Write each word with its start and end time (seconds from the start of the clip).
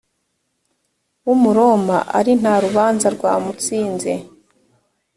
w 1.25 1.29
umuroma 1.35 1.97
ari 2.17 2.31
nta 2.39 2.55
rubanza 2.65 3.07
rwamutsinze 3.15 4.11